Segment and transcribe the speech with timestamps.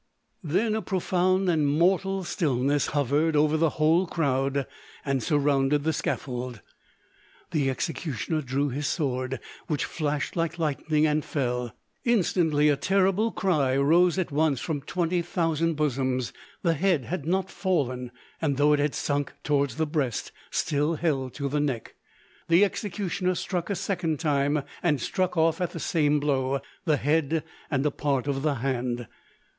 [0.43, 4.65] Then a profound and mortal stillness hovered over the whole crowd
[5.05, 6.59] and surrounded the scaffold.
[7.51, 11.75] The executioner drew his sword, which flashed like lightning and fell.
[12.03, 16.33] Instantly a terrible cry rose at once from twenty thousand bosoms;
[16.63, 18.09] the head had not fallen,
[18.41, 21.93] and though it had sunk towards the breast still held to the neck.
[22.47, 27.43] The executioner struck a second time, and struck off at the same blow the head
[27.69, 29.05] and a part of the hand.